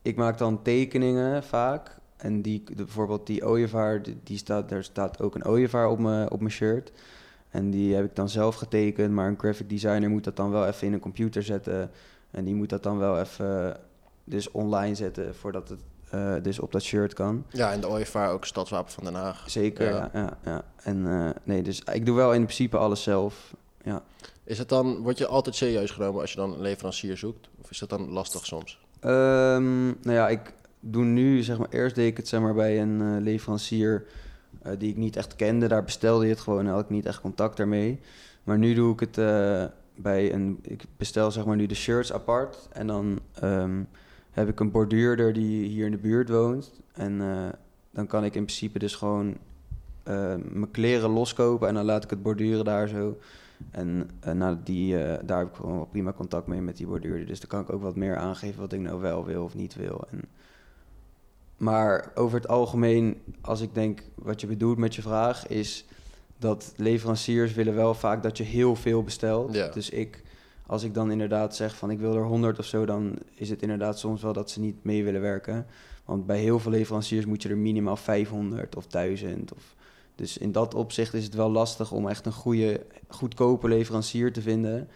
Ik 0.02 0.16
maak 0.16 0.38
dan 0.38 0.62
tekeningen 0.62 1.44
vaak. 1.44 1.98
En 2.18 2.42
die, 2.42 2.64
bijvoorbeeld 2.76 3.28
die 3.28 3.46
ooievaar, 3.46 4.02
die, 4.24 4.38
staat, 4.38 4.72
er 4.72 4.84
staat 4.84 5.22
ook 5.22 5.36
een 5.36 5.46
ooievaar 5.46 5.90
op 5.90 6.00
mijn, 6.00 6.32
op 6.32 6.40
mijn 6.40 6.52
shirt. 6.52 6.92
En 7.50 7.70
die 7.70 7.96
heb 7.96 8.06
ik 8.06 8.16
dan 8.16 8.30
zelf 8.30 8.56
getekend, 8.56 9.12
maar 9.12 9.28
een 9.28 9.40
graphic 9.40 9.70
designer 9.70 10.10
moet 10.10 10.24
dat 10.24 10.36
dan 10.36 10.52
wel 10.52 10.68
even 10.68 10.88
in 10.88 10.94
een 10.94 11.00
computer 11.00 11.44
zetten. 11.44 11.92
En 12.32 12.44
die 12.44 12.56
moet 12.56 12.70
dat 12.70 12.84
dan 12.84 12.98
wel 12.98 13.20
even 13.20 13.78
dus 14.24 14.52
online 14.52 14.96
zetten 14.96 15.36
voordat 15.36 15.70
het 15.70 15.80
eh, 16.12 16.34
dus 16.42 16.60
op 16.60 16.72
dat 16.72 16.82
shirt 16.82 17.14
kan. 17.14 17.46
Ja, 17.50 17.72
en 17.72 17.82
de 17.82 17.88
ooievaar 17.88 18.32
ook 18.32 18.46
stadswapen 18.46 18.92
van 18.92 19.04
Den 19.04 19.14
Haag. 19.14 19.44
Zeker, 19.48 20.10
Ja. 20.14 20.38
ja. 20.44 20.64
En 20.84 21.08
eh, 21.08 21.30
nee, 21.44 21.62
dus 21.62 21.82
ik 21.94 22.06
doe 22.06 22.16
wel 22.16 22.34
in 22.34 22.44
principe 22.44 22.78
alles 22.78 23.04
zelf. 23.04 23.54
Ja. 23.84 24.04
Is 24.44 24.58
het 24.58 24.70
dan, 24.70 24.98
word 24.98 25.18
je 25.18 25.28
altijd 25.28 25.56
serieus 25.56 25.92
genomen 25.92 26.22
als 26.22 26.32
je 26.32 26.38
dan 26.38 26.54
een 26.54 26.62
leverancier 26.62 27.18
zoekt? 27.18 27.50
Of 27.62 27.72
is 27.72 27.80
dat 27.80 27.90
dan 27.90 28.10
lastig 28.10 28.46
soms? 28.46 28.80
Ehm, 29.00 29.86
nou 29.86 30.12
ja, 30.12 30.30
ik 30.30 30.54
doe 30.80 31.04
nu, 31.04 31.44
zeg 31.44 31.58
maar, 31.58 31.70
eerst 31.70 31.96
deed 31.96 32.08
ik 32.08 32.18
het 32.18 32.28
zeg 32.28 32.40
maar, 32.40 32.54
bij 32.54 32.82
een 32.82 33.02
eh, 33.02 33.24
leverancier 33.24 34.06
die 34.78 34.90
ik 34.90 34.98
niet 34.98 35.16
echt 35.16 35.36
kende. 35.36 35.68
Daar 35.68 35.84
bestelde 35.84 36.26
je 36.26 36.32
het 36.32 36.40
gewoon 36.40 36.66
en 36.66 36.72
had 36.72 36.84
ik 36.84 36.90
niet 36.90 37.06
echt 37.06 37.22
contact 37.22 37.58
daarmee. 37.58 38.00
Maar 38.44 38.58
nu 38.58 38.74
doe 38.74 38.94
ik 38.94 39.00
het 39.00 39.16
bij 39.96 40.34
een, 40.34 40.60
ik 40.62 40.84
bestel 40.98 41.32
zeg 41.32 41.46
maar 41.46 41.56
nu 41.56 41.66
de 41.66 41.76
shirts 41.76 42.14
apart. 42.14 42.58
En 42.72 42.88
dan 42.88 43.20
ehm, 43.34 43.82
heb 44.32 44.48
ik 44.48 44.60
een 44.60 44.72
borduurder 44.72 45.34
die 45.34 45.68
hier 45.68 45.86
in 45.86 45.92
de 45.92 45.98
buurt 45.98 46.30
woont. 46.30 46.72
En 46.94 47.22
eh, 47.22 47.50
dan 47.92 48.08
kan 48.08 48.24
ik 48.24 48.36
in 48.36 48.44
principe 48.44 48.80
dus 48.80 48.96
gewoon 48.96 49.38
eh, 50.04 50.36
mijn 50.50 50.72
kleren 50.72 51.10
loskopen 51.10 51.68
en 51.68 51.74
dan 51.74 51.86
laat 51.86 52.04
ik 52.04 52.10
het 52.10 52.24
borduren 52.24 52.66
daar 52.66 52.88
zo. 52.88 53.18
En 53.72 54.10
nou, 54.34 54.58
die, 54.64 54.98
daar 55.24 55.38
heb 55.38 55.48
ik 55.48 55.56
gewoon 55.56 55.76
wel 55.76 55.86
prima 55.86 56.14
contact 56.14 56.48
mee 56.48 56.62
met 56.62 56.78
die 56.78 56.88
borduurder. 56.88 57.26
Dus 57.26 57.40
dan 57.40 57.50
kan 57.50 57.62
ik 57.62 57.74
ook 57.74 57.82
wat 57.82 57.96
meer 57.96 58.18
aangeven 58.18 58.60
wat 58.60 58.74
ik 58.74 58.80
nou 58.80 59.02
wel 59.02 59.26
wil 59.26 59.44
of 59.44 59.56
niet 59.56 59.76
wil. 59.76 60.08
En, 60.12 60.22
maar 61.62 62.12
over 62.16 62.38
het 62.38 62.48
algemeen, 62.48 63.22
als 63.42 63.62
ik 63.62 63.74
denk 63.74 64.04
wat 64.16 64.42
je 64.42 64.48
bedoelt 64.48 64.78
met 64.78 64.96
je 64.96 65.02
vraag, 65.02 65.48
is 65.48 65.86
dat 66.38 66.74
leveranciers 66.76 67.54
willen 67.54 67.76
wel 67.76 67.94
vaak 67.94 68.24
dat 68.24 68.38
je 68.38 68.44
heel 68.44 68.76
veel 68.76 69.04
bestelt. 69.04 69.54
Ja. 69.54 69.68
Dus 69.68 69.90
ik, 69.90 70.24
als 70.72 70.84
ik 70.84 70.94
dan 70.94 71.12
inderdaad 71.12 71.56
zeg 71.56 71.76
van 71.76 71.92
ik 71.92 72.00
wil 72.00 72.16
er 72.16 72.24
100 72.24 72.60
of 72.60 72.66
zo, 72.66 72.86
dan 72.86 73.16
is 73.36 73.50
het 73.50 73.62
inderdaad 73.62 74.00
soms 74.00 74.22
wel 74.22 74.34
dat 74.34 74.50
ze 74.50 74.60
niet 74.60 74.84
mee 74.84 75.04
willen 75.04 75.22
werken. 75.22 75.66
Want 76.06 76.26
bij 76.26 76.40
heel 76.40 76.60
veel 76.60 76.72
leveranciers 76.72 77.26
moet 77.26 77.42
je 77.44 77.50
er 77.50 77.58
minimaal 77.58 77.96
500 77.96 78.76
of 78.76 78.88
1000 78.88 79.54
of 79.54 79.76
dus 80.16 80.38
in 80.38 80.52
dat 80.52 80.74
opzicht 80.74 81.14
is 81.14 81.24
het 81.24 81.34
wel 81.34 81.52
lastig 81.52 81.92
om 81.92 82.08
echt 82.08 82.26
een 82.26 82.32
goede, 82.32 82.86
goedkope 83.08 83.68
leverancier 83.68 84.34
te 84.34 84.42
vinden. 84.42 84.90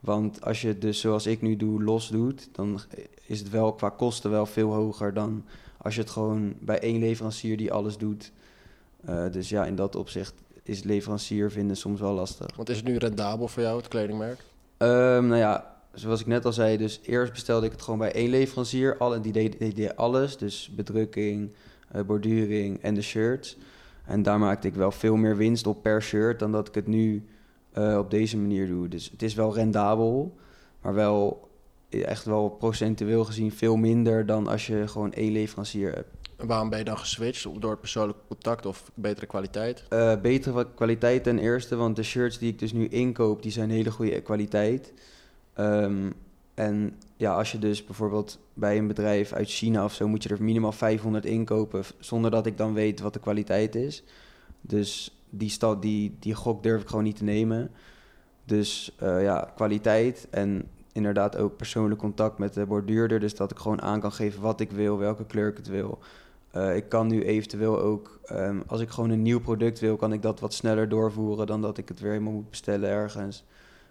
Want 0.00 0.44
als 0.44 0.60
je 0.60 0.68
het 0.68 0.80
dus 0.80 1.00
zoals 1.00 1.26
ik 1.26 1.42
nu 1.42 1.56
doe, 1.56 1.82
los 1.82 2.08
doet, 2.08 2.48
dan 2.52 2.80
is 3.26 3.38
het 3.38 3.50
wel 3.50 3.72
qua 3.72 3.88
kosten 3.88 4.30
wel 4.30 4.46
veel 4.46 4.72
hoger 4.72 5.14
dan 5.14 5.44
als 5.76 5.94
je 5.94 6.00
het 6.00 6.10
gewoon 6.10 6.54
bij 6.60 6.78
één 6.78 6.98
leverancier 6.98 7.56
die 7.56 7.72
alles 7.72 7.98
doet. 7.98 8.32
Eh, 9.04 9.30
dus 9.30 9.48
ja, 9.48 9.66
in 9.66 9.76
dat 9.76 9.96
opzicht 9.96 10.34
is 10.62 10.82
leverancier 10.82 11.50
vinden 11.50 11.76
soms 11.76 12.00
wel 12.00 12.12
lastig. 12.12 12.56
Want 12.56 12.68
is 12.68 12.76
het 12.76 12.86
nu 12.86 12.96
rendabel 12.96 13.48
voor 13.48 13.62
jou, 13.62 13.76
het 13.76 13.88
kledingmerk? 13.88 14.48
Ehm, 14.80 15.26
nou 15.26 15.36
ja, 15.36 15.76
zoals 15.92 16.20
ik 16.20 16.26
net 16.26 16.44
al 16.44 16.52
zei, 16.52 16.76
dus 16.76 17.00
eerst 17.02 17.32
bestelde 17.32 17.66
ik 17.66 17.72
het 17.72 17.82
gewoon 17.82 17.98
bij 17.98 18.12
één 18.12 18.30
leverancier. 18.30 18.96
Alle, 18.96 19.20
die, 19.20 19.32
deed, 19.32 19.96
alles, 19.96 20.36
dus 20.36 20.70
bedrukking, 20.76 21.52
eh, 21.88 22.02
borduring 22.02 22.82
en 22.82 22.94
de 22.94 23.02
shirts. 23.02 23.56
En 24.04 24.22
daar 24.22 24.38
maakte 24.38 24.68
ik 24.68 24.74
wel 24.74 24.90
veel 24.90 25.16
meer 25.16 25.36
winst 25.36 25.66
op 25.66 25.82
per 25.82 26.02
shirt 26.02 26.38
dan 26.38 26.52
dat 26.52 26.68
ik 26.68 26.74
het 26.74 26.86
nu 26.86 27.24
eh, 27.72 27.96
op 27.98 28.10
deze 28.10 28.36
manier 28.36 28.66
doe. 28.66 28.88
Dus 28.88 29.10
het 29.10 29.22
is 29.22 29.34
wel 29.34 29.54
rendabel, 29.54 30.36
maar 30.82 30.94
wel 30.94 31.48
echt 31.88 32.24
wel 32.24 32.48
procentueel 32.48 33.24
gezien 33.24 33.52
veel 33.52 33.76
minder 33.76 34.26
dan 34.26 34.46
als 34.46 34.66
je 34.66 34.88
gewoon 34.88 35.12
één 35.12 35.32
leverancier 35.32 35.94
hebt. 35.94 36.19
Waarom 36.46 36.68
ben 36.68 36.78
je 36.78 36.84
dan 36.84 36.98
geswitcht? 36.98 37.60
Door 37.60 37.78
persoonlijk 37.78 38.18
contact 38.28 38.66
of 38.66 38.90
betere 38.94 39.26
kwaliteit? 39.26 39.84
Eh, 39.88 40.20
betere 40.20 40.66
kwaliteit 40.74 41.22
ten 41.22 41.38
eerste, 41.38 41.76
want 41.76 41.96
de 41.96 42.02
shirts 42.02 42.38
die 42.38 42.52
ik 42.52 42.58
dus 42.58 42.72
nu 42.72 42.88
inkoop, 42.88 43.42
die 43.42 43.52
zijn 43.52 43.70
hele 43.70 43.90
goede 43.90 44.20
kwaliteit. 44.20 44.92
Ehm, 45.54 46.10
en 46.54 46.94
ja, 47.16 47.34
als 47.34 47.52
je 47.52 47.58
dus 47.58 47.84
bijvoorbeeld 47.84 48.38
bij 48.54 48.78
een 48.78 48.86
bedrijf 48.86 49.32
uit 49.32 49.48
China 49.48 49.84
of 49.84 49.94
zo, 49.94 50.08
moet 50.08 50.22
je 50.22 50.28
er 50.28 50.42
minimaal 50.42 50.72
500 50.72 51.24
inkopen, 51.24 51.84
zonder 51.98 52.30
dat 52.30 52.46
ik 52.46 52.56
dan 52.56 52.74
weet 52.74 53.00
wat 53.00 53.12
de 53.12 53.20
kwaliteit 53.20 53.74
is. 53.74 54.02
Dus 54.60 55.20
die, 55.30 55.50
stad, 55.50 55.82
die, 55.82 56.16
die 56.18 56.34
gok 56.34 56.62
durf 56.62 56.82
ik 56.82 56.88
gewoon 56.88 57.04
niet 57.04 57.16
te 57.16 57.24
nemen. 57.24 57.70
Dus 58.44 58.94
eh, 58.98 59.22
ja, 59.22 59.52
kwaliteit 59.54 60.26
en 60.30 60.68
inderdaad 60.92 61.36
ook 61.36 61.56
persoonlijk 61.56 62.00
contact 62.00 62.38
met 62.38 62.54
de 62.54 62.66
borduurder. 62.66 63.20
Dus 63.20 63.34
dat 63.34 63.50
ik 63.50 63.58
gewoon 63.58 63.82
aan 63.82 64.00
kan 64.00 64.12
geven 64.12 64.40
wat 64.40 64.60
ik 64.60 64.70
wil, 64.70 64.98
welke 64.98 65.26
kleur 65.26 65.48
ik 65.48 65.56
het 65.56 65.68
wil. 65.68 65.98
Eh, 66.50 66.76
ik 66.76 66.88
kan 66.88 67.06
nu 67.06 67.24
eventueel 67.24 67.80
ook, 67.80 68.20
ehm, 68.24 68.60
als 68.66 68.80
ik 68.80 68.88
gewoon 68.90 69.10
een 69.10 69.22
nieuw 69.22 69.40
product 69.40 69.78
wil, 69.80 69.96
kan 69.96 70.12
ik 70.12 70.22
dat 70.22 70.40
wat 70.40 70.54
sneller 70.54 70.88
doorvoeren 70.88 71.46
dan 71.46 71.62
dat 71.62 71.78
ik 71.78 71.88
het 71.88 72.00
weer 72.00 72.10
helemaal 72.10 72.32
moet 72.32 72.50
bestellen 72.50 72.88
ergens. 72.90 73.44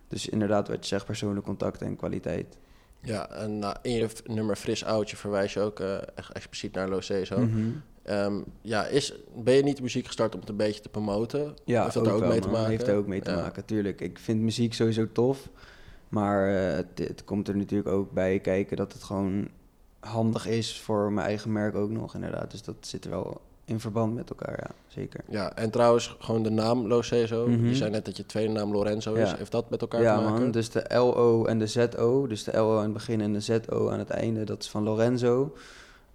Dus 0.08 0.30
inderdaad, 0.30 0.68
wat 0.68 0.80
je 0.80 0.86
zegt, 0.88 1.06
persoonlijk 1.06 1.46
contact 1.46 1.82
en 1.82 1.96
kwaliteit. 1.96 2.58
Ja, 3.02 3.30
en 3.30 3.60
nou, 3.60 3.76
in 3.82 3.92
je 3.92 4.08
nummer 4.26 4.56
Fris 4.56 4.84
Oudje 4.86 5.16
verwijs 5.18 5.54
je 5.54 5.60
ook 5.60 5.80
eh, 5.80 5.96
echt 6.16 6.32
expliciet 6.32 6.74
naar 6.74 6.90
Losé 6.90 7.26
zo. 7.26 7.40
Mhm. 7.40 7.60
Ehm, 8.04 8.42
ja, 8.62 8.86
is, 8.86 9.14
ben 9.36 9.54
je 9.54 9.64
niet 9.64 9.76
de 9.78 9.82
muziek 9.82 10.06
gestart 10.06 10.34
om 10.34 10.40
het 10.40 10.50
een 10.50 10.56
beetje 10.56 10.82
te 10.82 10.90
promoten? 10.90 11.54
Ja, 11.66 11.82
Heeft 11.84 11.94
dat 11.94 12.06
er 12.08 12.14
ook 12.14 12.20
wel, 12.20 12.30
mee 12.30 12.40
te 12.40 12.48
maken? 12.50 12.70
Heeft 12.70 12.88
er 12.88 12.96
ook 12.98 13.08
mee 13.08 13.22
te 13.22 13.30
Ja. 13.32 13.36
maken, 13.36 13.66
tuurlijk. 13.66 14.02
Ik 14.02 14.20
vind 14.20 14.42
muziek 14.42 14.74
sowieso 14.74 15.12
tof. 15.12 15.50
Maar 16.10 16.56
eh, 16.56 16.76
het, 16.76 17.08
het 17.08 17.24
komt 17.24 17.48
er 17.48 17.58
natuurlijk 17.58 17.90
ook 17.90 18.12
bij 18.12 18.40
kijken 18.40 18.78
dat 18.78 18.94
het 18.94 19.04
gewoon 19.04 19.48
handig 20.00 20.48
is 20.48 20.80
voor 20.80 21.12
mijn 21.12 21.28
eigen 21.28 21.52
merk 21.52 21.76
ook 21.76 21.90
nog, 21.90 22.16
inderdaad. 22.16 22.52
Dus 22.52 22.64
dat 22.64 22.76
zit 22.80 23.04
er 23.06 23.10
wel 23.10 23.42
in 23.66 23.80
verband 23.80 24.16
met 24.16 24.30
elkaar, 24.30 24.60
ja, 24.60 24.72
zeker. 24.88 25.24
Ja, 25.30 25.56
en 25.56 25.70
trouwens, 25.70 26.16
gewoon 26.20 26.44
de 26.44 26.50
naam 26.50 26.88
Losé 26.88 27.28
zo. 27.28 27.48
Mhm. 27.48 27.66
Je 27.66 27.76
zei 27.76 27.90
net 27.90 28.06
dat 28.06 28.18
je 28.18 28.26
tweede 28.26 28.54
naam 28.54 28.72
Lorenzo 28.72 29.14
is. 29.14 29.30
Ja. 29.30 29.38
Heeft 29.38 29.52
dat 29.52 29.70
met 29.70 29.82
elkaar 29.82 30.02
Ja, 30.02 30.18
te 30.18 30.24
maken? 30.24 30.42
man. 30.42 30.52
Dus 30.52 30.70
de 30.70 30.86
LO 30.88 31.46
en 31.46 31.60
de 31.60 31.68
ZO, 31.68 32.28
dus 32.28 32.44
de 32.44 32.52
LO 32.58 32.78
aan 32.78 32.84
het 32.84 32.94
begin 32.94 33.22
en 33.22 33.34
de 33.34 33.40
ZO 33.40 33.90
aan 33.90 34.00
het 34.00 34.10
einde, 34.10 34.44
dat 34.44 34.64
is 34.64 34.70
van 34.70 34.84
Lorenzo. 34.84 35.56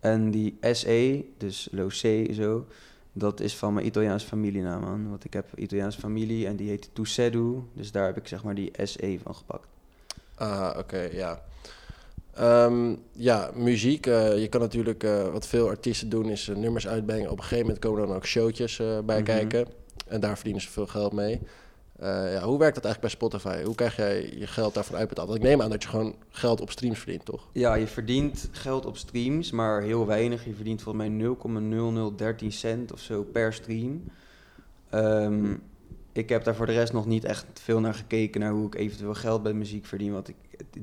En 0.01 0.31
die 0.31 0.59
SE, 0.61 1.25
dus 1.39 1.69
Losé 1.73 2.33
zo, 2.33 2.67
dat 3.13 3.41
is 3.41 3.57
van 3.57 3.75
mijn 3.75 3.87
Italiaanse 3.87 4.27
familienaam, 4.27 4.81
man. 4.81 5.09
Want 5.09 5.25
ik 5.25 5.33
heb 5.33 5.47
Italiaanse 5.55 5.99
familie 6.01 6.47
en 6.47 6.57
die 6.57 6.69
heet 6.69 6.91
Tucedu, 6.93 7.63
dus 7.73 7.93
daar 7.93 8.07
heb 8.07 8.17
ik 8.17 8.29
zeg 8.29 8.45
maar 8.45 8.55
die 8.55 8.71
SE 8.83 9.19
van 9.23 9.35
gepakt. 9.35 9.67
Ah, 10.35 10.75
oké, 10.79 11.01
ja. 11.13 11.43
Ehm, 12.37 12.95
ja, 13.13 13.51
muziek. 13.55 14.07
eh, 14.07 14.39
je 14.41 14.49
kan 14.49 14.61
natuurlijk, 14.61 15.03
eh, 15.03 15.29
wat 15.33 15.47
veel 15.47 15.69
artiesten 15.69 16.09
doen, 16.09 16.29
is 16.29 16.49
eh, 16.49 16.57
nummers 16.57 16.87
uitbrengen. 16.89 17.31
Op 17.31 17.37
een 17.37 17.43
gegeven 17.43 17.65
moment 17.67 17.85
komen 17.85 18.07
dan 18.07 18.17
ook 18.17 18.27
showtjes 18.27 18.77
bij 19.05 19.17
Mhm. 19.17 19.25
kijken. 19.25 19.67
En 20.07 20.21
daar 20.21 20.35
verdienen 20.35 20.63
ze 20.63 20.71
veel 20.71 20.87
geld 20.87 21.13
mee. 21.13 21.41
Ja, 22.01 22.43
hoe 22.43 22.59
werkt 22.59 22.75
dat 22.75 22.85
eigenlijk 22.85 23.01
bij 23.01 23.11
Spotify? 23.11 23.63
Hoe 23.65 23.75
krijg 23.75 23.97
jij 23.97 24.33
je 24.39 24.47
geld 24.47 24.75
daarvan 24.75 24.97
uitbetaald? 24.97 25.29
Want 25.29 25.41
ik 25.41 25.47
neem 25.47 25.63
aan 25.63 25.71
dat 25.71 25.83
je 25.83 25.89
gewoon 25.89 26.15
geld 26.31 26.61
op 26.61 26.71
streams 26.71 26.99
verdient, 26.99 27.25
toch? 27.25 27.49
Ja, 27.53 27.75
je 27.75 27.87
verdient 27.87 28.49
geld 28.53 28.87
op 28.87 28.97
streams, 28.97 29.51
maar 29.51 29.83
heel 29.83 30.07
weinig. 30.07 30.45
Je 30.45 30.55
verdient 30.55 30.83
volgens 30.83 31.05
mij 31.09 31.13
0,0013 31.17 32.53
cent 32.53 32.93
of 32.93 33.01
zo 33.01 33.23
per 33.23 33.53
stream. 33.53 34.03
Ehm, 34.91 35.55
ik 36.15 36.29
heb 36.29 36.45
daar 36.45 36.55
voor 36.55 36.67
de 36.67 36.73
rest 36.73 36.93
nog 36.93 37.07
niet 37.07 37.25
echt 37.25 37.47
veel 37.53 37.81
naar 37.81 37.95
gekeken, 37.95 38.41
naar 38.41 38.53
hoe 38.53 38.67
ik 38.67 38.75
eventueel 38.75 39.15
geld 39.15 39.43
bij 39.43 39.53
muziek 39.53 39.87
verdien. 39.87 40.13
Want 40.13 40.29
ik, 40.29 40.37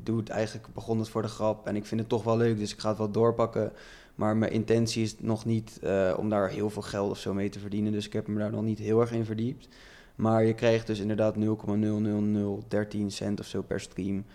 doe 0.04 0.18
het 0.18 0.30
eigenlijk, 0.30 0.74
begon 0.74 1.00
het 1.00 1.10
voor 1.10 1.22
de 1.22 1.28
grap 1.28 1.68
en 1.68 1.76
ik 1.76 1.86
vind 1.86 2.00
het 2.00 2.10
toch 2.10 2.24
wel 2.24 2.38
leuk, 2.38 2.58
dus 2.58 2.74
ik 2.74 2.80
ga 2.80 2.90
het 2.90 2.98
wel 2.98 3.12
doorpakken. 3.12 3.72
Maar 4.16 4.38
mijn 4.38 4.52
intentie 4.52 5.04
is 5.04 5.16
nog 5.20 5.46
niet 5.46 5.80
eh, 5.82 6.14
om 6.18 6.30
daar 6.30 6.50
heel 6.50 6.70
veel 6.70 6.82
geld 6.82 7.12
of 7.12 7.18
zo 7.18 7.34
mee 7.34 7.50
te 7.50 7.60
verdienen. 7.60 7.92
Dus 7.92 8.06
ik 8.06 8.14
heb 8.14 8.28
me 8.28 8.40
daar 8.40 8.52
nog 8.52 8.64
niet 8.64 8.80
heel 8.80 9.02
erg 9.02 9.12
in 9.12 9.26
verdiept. 9.26 9.68
Maar 10.16 10.44
je 10.44 10.54
krijgt 10.54 10.88
dus 10.88 11.00
inderdaad 11.00 11.36
0,00013 11.36 13.12
cent 13.12 13.40
of 13.40 13.46
zo 13.46 13.62
per 13.62 13.80
stream. 13.80 14.26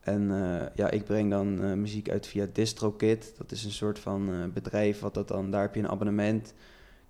En 0.00 0.30
eh, 0.30 0.66
ja, 0.74 0.90
ik 0.90 1.04
breng 1.04 1.30
dan 1.30 1.62
eh, 1.62 1.72
muziek 1.72 2.10
uit 2.10 2.26
via 2.26 2.46
DistroKid. 2.52 3.34
Dat 3.38 3.52
is 3.52 3.64
een 3.64 3.70
soort 3.70 3.98
van 3.98 4.50
bedrijf 4.54 5.00
wat 5.00 5.14
dat 5.14 5.28
dan... 5.28 5.50
Daar 5.50 5.62
heb 5.62 5.74
je 5.74 5.80
een 5.80 5.88
abonnement. 5.88 6.54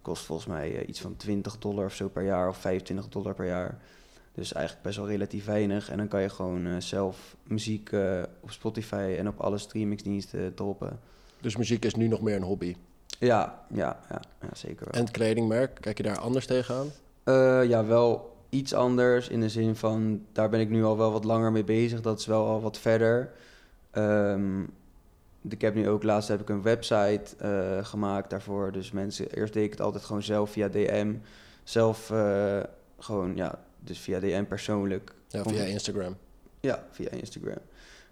Kost 0.07 0.25
volgens 0.25 0.49
mij 0.49 0.77
eh, 0.77 0.89
iets 0.89 1.01
van 1.01 1.17
20 1.17 1.59
dollar 1.59 1.85
of 1.85 1.95
zo 1.95 2.09
per 2.09 2.25
jaar 2.25 2.49
of 2.49 2.57
25 2.57 3.09
dollar 3.09 3.35
per 3.35 3.47
jaar. 3.47 3.79
Dus 4.35 4.53
eigenlijk 4.53 4.85
best 4.87 4.97
wel 4.97 5.09
relatief 5.09 5.45
weinig. 5.45 5.91
En 5.91 5.97
dan 5.97 6.09
kan 6.09 6.23
je 6.23 6.29
gewoon 6.29 6.67
eh, 6.67 6.73
zelf 6.79 7.37
muziek 7.43 7.93
eh, 7.93 8.23
op 8.41 8.51
Spotify 8.51 9.15
en 9.19 9.29
op 9.29 9.41
alle 9.41 9.59
streamingsdiensten 9.59 10.55
droppen. 10.55 11.01
Dus 11.41 11.57
muziek 11.57 11.85
is 11.85 11.95
nu 11.95 12.09
nog 12.09 12.21
meer 12.21 12.37
een 12.37 12.43
hobby. 12.43 12.77
Ja, 13.19 13.65
ja, 13.73 14.01
ja, 14.11 14.21
ja 14.41 14.49
zeker 14.53 14.85
wel. 14.85 14.95
En 14.95 15.01
het 15.01 15.11
kledingmerk, 15.11 15.79
kijk 15.81 15.97
je 15.97 16.03
daar 16.03 16.19
anders 16.19 16.47
tegenaan? 16.47 16.87
Eh, 17.25 17.65
ja, 17.69 17.85
wel 17.85 18.37
iets 18.49 18.75
anders 18.75 19.29
in 19.29 19.41
de 19.41 19.49
zin 19.49 19.77
van, 19.77 20.25
daar 20.33 20.49
ben 20.49 20.61
ik 20.61 20.71
nu 20.71 20.85
al 20.85 20.97
wel 20.97 21.13
wat 21.13 21.25
langer 21.25 21.53
mee 21.53 21.65
bezig. 21.65 22.01
Dat 22.01 22.19
is 22.19 22.27
wel 22.27 22.47
al 22.47 22.61
wat 22.61 22.79
verder. 22.79 23.33
Ehm, 23.91 24.63
ik 25.49 25.61
heb 25.61 25.75
nu 25.75 25.89
ook 25.89 26.03
laatst 26.03 26.29
heb 26.29 26.41
ik 26.41 26.49
een 26.49 26.63
website 26.63 27.23
eh, 27.39 27.85
gemaakt 27.85 28.31
daarvoor. 28.31 28.73
Dus 28.73 28.91
mensen, 28.91 29.31
eerst 29.31 29.53
deed 29.53 29.65
ik 29.65 29.71
het 29.71 29.81
altijd 29.81 30.05
gewoon 30.05 30.23
zelf 30.23 30.51
via 30.51 30.69
DM. 30.69 31.15
Zelf 31.65 32.11
eh, 32.11 32.61
gewoon, 32.99 33.37
ja, 33.37 33.65
dus 33.81 33.99
via 33.99 34.21
DM 34.21 34.45
persoonlijk. 34.45 35.15
Ja, 35.29 35.43
via 35.43 35.63
Instagram. 35.63 36.17
Ja, 36.61 36.87
via 36.91 37.11
Instagram. 37.11 37.59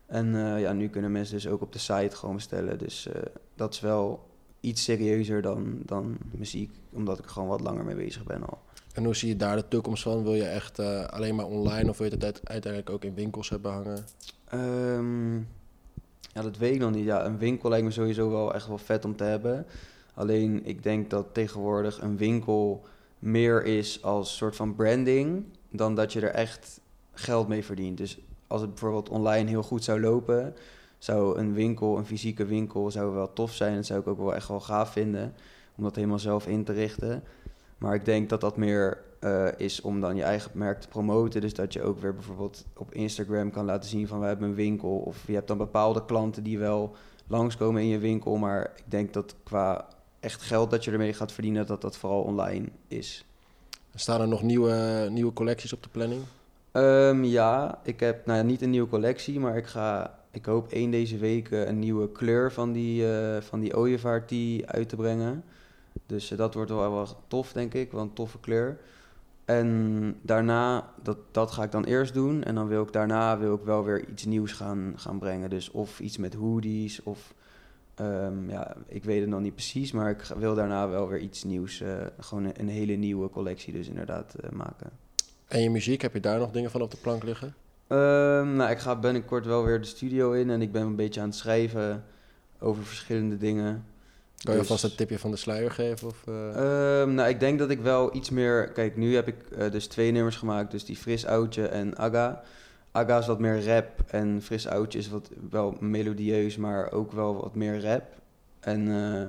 En 0.07 0.35
eh, 0.35 0.61
ja, 0.61 0.73
nu 0.73 0.88
kunnen 0.88 1.12
mensen 1.12 1.35
dus 1.35 1.49
ook 1.49 1.62
op 1.62 1.73
de 1.73 1.79
site 1.79 2.17
gewoon 2.17 2.35
bestellen. 2.35 2.79
Dus 2.79 3.09
dat 3.55 3.75
is 3.75 3.81
wel 3.81 4.29
iets 4.61 4.85
serieuzer 4.85 5.43
dan, 5.43 5.79
dan 5.85 6.17
muziek. 6.31 6.71
Omdat 6.93 7.19
ik 7.19 7.25
er 7.25 7.31
gewoon 7.31 7.49
wat 7.49 7.61
langer 7.61 7.85
mee 7.85 7.97
bezig 7.97 8.25
ben 8.25 8.43
al. 8.49 8.59
En 8.93 9.05
hoe 9.05 9.17
zie 9.17 9.29
je 9.29 9.37
daar 9.37 9.57
de 9.57 9.69
toekomst 9.69 10.03
van? 10.03 10.23
Wil 10.23 10.35
je 10.35 10.45
echt 10.47 10.79
alleen 11.11 11.35
maar 11.35 11.47
online 11.47 11.91
of 11.91 11.99
wil 11.99 12.07
je 12.07 12.12
het 12.14 12.25
uit- 12.25 12.41
uiteindelijk 12.49 12.91
ook 12.93 13.05
in 13.05 13.14
winkels 13.14 13.49
hebben 13.49 13.73
hangen? 13.73 14.05
Ehm, 14.45 15.41
ja, 16.35 16.43
dat 16.43 16.57
weet 16.57 16.75
ik 16.75 16.81
nog 16.81 16.91
niet. 16.91 17.05
Ja, 17.05 17.25
een 17.25 17.38
winkel 17.38 17.69
lijkt 17.69 17.85
me 17.85 17.91
sowieso 17.91 18.31
wel 18.31 18.55
echt 18.55 18.67
wel 18.67 18.79
vet 18.79 19.05
om 19.05 19.17
te 19.17 19.25
hebben. 19.25 19.67
Alleen 20.14 20.61
ik 20.64 20.83
denk 20.83 21.11
dat 21.11 21.26
tegenwoordig 21.33 22.00
een 22.03 22.17
winkel 22.17 22.85
meer 23.19 23.64
is 23.64 24.03
als 24.03 24.37
soort 24.37 24.57
van 24.57 24.75
branding 24.75 25.45
dan 25.71 25.95
dat 25.95 26.12
je 26.12 26.21
er 26.21 26.35
echt 26.35 26.81
geld 27.12 27.49
mee 27.49 27.64
verdient. 27.64 27.99
Dus 27.99 28.19
als 28.47 28.61
het 28.61 28.71
bijvoorbeeld 28.71 29.09
online 29.09 29.49
heel 29.49 29.62
goed 29.62 29.85
zou 29.85 30.00
lopen, 30.00 30.55
zou 30.99 31.38
een 31.38 31.53
winkel, 31.53 31.97
een 31.99 32.07
fysieke 32.07 32.45
winkel, 32.45 32.91
zou 32.91 33.14
wel 33.14 33.33
tof 33.33 33.53
zijn. 33.53 33.75
Dat 33.75 33.87
zou 33.87 34.00
ik 34.00 34.07
ook 34.07 34.19
wel 34.19 34.35
echt 34.35 34.49
wel 34.49 34.61
gaaf 34.61 34.93
vinden 34.93 35.35
om 35.76 35.85
dat 35.85 35.95
helemaal 35.95 36.19
zelf 36.19 36.47
in 36.47 36.64
te 36.64 36.73
richten. 36.73 37.23
Maar 37.79 37.95
ik 37.95 38.05
denk 38.05 38.29
dat 38.29 38.41
dat 38.41 38.57
meer 38.57 39.03
eh, 39.25 39.47
is 39.57 39.81
om 39.81 40.00
dan 40.00 40.16
je 40.16 40.23
eigen 40.23 40.50
merk 40.54 40.81
te 40.81 40.88
promoten. 40.88 41.40
Dus 41.40 41.54
dat 41.54 41.73
je 41.73 41.83
ook 41.83 42.00
weer 42.00 42.14
bijvoorbeeld 42.14 42.64
op 42.76 42.95
Instagram 42.95 43.50
kan 43.50 43.64
laten 43.64 43.90
zien 43.90 44.07
van 44.07 44.21
we 44.21 44.26
hebben 44.26 44.49
een 44.49 44.54
winkel. 44.54 44.97
Of 44.97 45.26
je 45.26 45.35
hebt 45.35 45.49
dan 45.49 45.59
bepaalde 45.59 46.04
klanten 46.04 46.43
die 46.43 46.59
wel 46.59 46.97
langskomen 47.26 47.83
in 47.83 47.88
je 47.88 47.99
winkel. 47.99 48.37
Maar 48.37 48.73
ik 48.76 48.90
denk 48.90 49.12
dat 49.12 49.35
qua 49.45 49.88
echt 50.21 50.43
geld 50.43 50.71
dat 50.71 50.85
je 50.85 50.90
ermee 50.90 51.12
gaat 51.12 51.33
verdienen, 51.33 51.66
dat 51.66 51.81
dat 51.81 51.97
vooral 51.97 52.23
online 52.23 52.69
is. 52.88 53.25
Staan 53.95 54.21
er 54.21 54.28
nog 54.28 54.43
nieuwe, 54.43 55.09
nieuwe 55.11 55.33
collecties 55.33 55.73
op 55.73 55.83
de 55.83 55.88
planning? 55.88 56.23
Ehm, 56.73 57.25
ja, 57.25 57.78
ik 57.83 58.00
heb 58.00 58.26
nou 58.26 58.38
ja, 58.38 58.45
niet 58.45 58.62
een 58.62 58.71
nieuwe 58.71 58.88
collectie, 58.88 59.40
maar 59.40 59.57
ik 59.57 59.66
ga, 59.66 60.19
ik 60.31 60.45
hoop 60.45 60.73
één 60.73 60.90
deze 60.90 61.19
week 61.19 61.50
een 61.50 61.78
nieuwe 61.78 62.12
kleur 62.12 62.52
van 62.52 62.73
die, 62.73 63.12
eh 63.12 63.43
van 63.43 63.61
die 63.61 63.76
ooievaar 63.76 64.26
tea 64.26 64.66
uit 64.66 64.88
te 64.88 64.97
brengen. 64.97 65.45
Dus 66.07 66.31
eh, 66.31 66.38
dat 66.38 66.54
wordt 66.54 66.71
wel 66.71 66.93
wel 66.93 67.09
tof, 67.28 67.52
denk 67.52 67.75
ik, 67.75 67.93
een 67.93 68.12
toffe 68.12 68.38
kleur. 68.40 68.78
En 69.44 70.16
daarna, 70.22 70.90
dat, 71.02 71.18
dat 71.30 71.50
ga 71.50 71.62
ik 71.62 71.72
dan 71.72 71.84
eerst 71.84 72.14
doen. 72.14 72.42
En 72.42 72.54
dan 72.54 72.66
wil 72.66 72.82
ik 72.82 72.92
daarna 72.92 73.38
wil 73.38 73.54
ik 73.54 73.64
wel 73.64 73.84
weer 73.84 74.08
iets 74.08 74.24
nieuws 74.24 74.52
gaan, 74.52 74.92
gaan 74.96 75.18
brengen. 75.18 75.50
Dus 75.50 75.70
of 75.70 76.00
iets 76.00 76.16
met 76.16 76.34
hoodies, 76.34 77.02
of 77.02 77.34
ehm, 77.94 78.50
ja, 78.50 78.76
ik 78.86 79.04
weet 79.04 79.20
het 79.20 79.28
nog 79.28 79.40
niet 79.40 79.54
precies. 79.54 79.92
Maar 79.92 80.10
ik 80.10 80.22
wil 80.36 80.54
daarna 80.54 80.88
wel 80.88 81.08
weer 81.08 81.20
iets 81.20 81.44
nieuws, 81.44 81.80
eh, 81.80 81.92
gewoon 82.18 82.44
een, 82.44 82.60
een 82.60 82.68
hele 82.68 82.94
nieuwe 82.94 83.30
collectie 83.30 83.72
dus 83.72 83.88
inderdaad 83.88 84.34
eh, 84.34 84.50
maken. 84.50 84.90
En 85.48 85.60
je 85.60 85.70
muziek, 85.70 86.02
heb 86.02 86.12
je 86.12 86.20
daar 86.20 86.38
nog 86.38 86.50
dingen 86.50 86.70
van 86.70 86.82
op 86.82 86.90
de 86.90 86.96
plank 86.96 87.22
liggen? 87.22 87.54
Ehm, 87.86 88.56
nou, 88.56 88.70
ik 88.70 88.78
ga 88.78 88.96
binnenkort 88.96 89.46
wel 89.46 89.64
weer 89.64 89.80
de 89.80 89.86
studio 89.86 90.32
in 90.32 90.50
en 90.50 90.62
ik 90.62 90.72
ben 90.72 90.82
een 90.82 90.96
beetje 90.96 91.20
aan 91.20 91.28
het 91.28 91.36
schrijven 91.36 92.04
over 92.58 92.84
verschillende 92.84 93.36
dingen. 93.36 93.84
Kan 94.44 94.54
je 94.54 94.60
Dus- 94.60 94.70
alvast 94.70 94.92
een 94.92 94.96
tipje 94.96 95.18
van 95.18 95.30
de 95.30 95.36
sluier 95.36 95.70
geven? 95.70 96.08
Of, 96.08 96.26
eh? 96.26 96.48
Ehm, 96.48 97.14
nou, 97.14 97.28
ik 97.28 97.40
denk 97.40 97.58
dat 97.58 97.70
ik 97.70 97.80
wel 97.80 98.14
iets 98.16 98.30
meer... 98.30 98.68
Kijk, 98.68 98.96
nu 98.96 99.14
heb 99.14 99.28
ik 99.28 99.50
eh, 99.50 99.70
dus 99.70 99.86
twee 99.86 100.10
nummers 100.10 100.36
gemaakt, 100.36 100.70
dus 100.70 100.84
die 100.84 100.96
Fris 100.96 101.26
Oudje 101.26 101.66
en 101.66 101.96
Aga. 101.96 102.42
Aga 102.90 103.18
is 103.18 103.26
wat 103.26 103.38
meer 103.38 103.64
rap 103.64 104.00
en 104.06 104.42
Fris 104.42 104.66
Oudje 104.66 104.98
is 104.98 105.08
wat, 105.08 105.30
wel 105.50 105.76
melodieus, 105.80 106.56
maar 106.56 106.92
ook 106.92 107.12
wel 107.12 107.34
wat 107.34 107.54
meer 107.54 107.82
rap. 107.82 108.04
En 108.60 108.88
eh, 108.88 109.26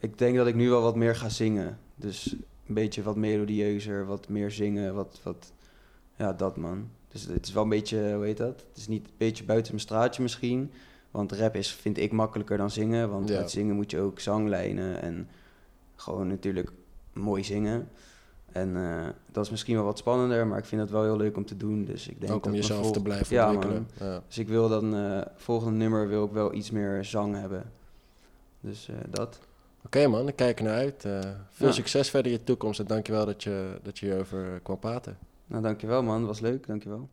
ik 0.00 0.18
denk 0.18 0.36
dat 0.36 0.46
ik 0.46 0.54
nu 0.54 0.68
wel 0.68 0.82
wat 0.82 0.96
meer 0.96 1.16
ga 1.16 1.28
zingen. 1.28 1.78
Dus 1.94 2.34
een 2.66 2.74
beetje 2.74 3.02
wat 3.02 3.16
melodieuzer, 3.16 4.06
wat 4.06 4.28
meer 4.28 4.50
zingen, 4.50 4.94
wat... 4.94 5.20
wat 5.22 5.52
ja, 6.18 6.32
dat 6.32 6.56
man. 6.56 6.90
Dus 7.08 7.26
het 7.26 7.46
is 7.46 7.52
wel 7.52 7.62
een 7.62 7.68
beetje, 7.68 8.14
hoe 8.14 8.24
heet 8.24 8.36
dat? 8.36 8.64
Het 8.68 8.76
is 8.76 8.88
niet 8.88 9.06
een 9.06 9.14
beetje 9.16 9.44
buiten 9.44 9.72
mijn 9.72 9.84
straatje 9.84 10.22
misschien. 10.22 10.72
Want 11.16 11.32
rap 11.32 11.54
is, 11.54 11.72
vind 11.72 11.98
ik, 11.98 12.12
makkelijker 12.12 12.56
dan 12.56 12.70
zingen. 12.70 13.10
Want 13.10 13.28
Ja. 13.28 13.38
met 13.38 13.50
zingen 13.50 13.74
moet 13.74 13.90
je 13.90 14.00
ook 14.00 14.20
zanglijnen 14.20 15.02
en 15.02 15.28
gewoon 15.96 16.26
natuurlijk 16.26 16.70
mooi 17.12 17.44
zingen. 17.44 17.88
En 18.52 18.76
eh, 18.76 19.06
dat 19.32 19.44
is 19.44 19.50
misschien 19.50 19.74
wel 19.74 19.84
wat 19.84 19.98
spannender, 19.98 20.46
maar 20.46 20.58
ik 20.58 20.64
vind 20.64 20.80
het 20.80 20.90
wel 20.90 21.02
heel 21.02 21.16
leuk 21.16 21.36
om 21.36 21.44
te 21.44 21.56
doen. 21.56 21.84
Dus 21.84 22.08
ik 22.08 22.20
denk 22.20 22.32
ook 22.32 22.44
om 22.46 22.50
dat 22.52 22.60
jezelf 22.60 22.90
te 22.90 23.02
blijven 23.02 23.36
Ja, 23.36 23.44
ontwikkelen. 23.46 23.88
Ja. 23.98 24.22
Dus 24.26 24.38
ik 24.38 24.48
wil 24.48 24.68
dan, 24.68 24.94
eh 24.94 25.20
volgende 25.36 25.78
nummer 25.78 26.08
wil 26.08 26.24
ik 26.24 26.32
wel 26.32 26.52
iets 26.54 26.70
meer 26.70 27.04
zang 27.04 27.34
hebben. 27.40 27.72
Dus 28.60 28.88
eh, 28.88 28.94
dat. 29.10 29.38
Oké 29.84 30.06
man, 30.06 30.28
ik 30.28 30.36
kijk 30.36 30.58
ernaar 30.58 30.74
uit. 30.76 31.02
Veel 31.50 31.66
Ja. 31.66 31.72
succes 31.72 32.10
verder 32.10 32.32
in 32.32 32.38
je 32.38 32.44
toekomst 32.44 32.80
en 32.80 32.86
dankjewel 32.86 33.26
dat 33.26 33.42
je, 33.42 33.78
dat 33.82 33.98
je 33.98 34.06
hierover 34.06 34.60
kwam 34.62 34.78
praten. 34.78 35.18
Nou, 35.46 35.62
dankjewel 35.62 36.02
man. 36.02 36.26
Was 36.26 36.40
leuk. 36.40 36.66
Dankjewel. 36.66 37.08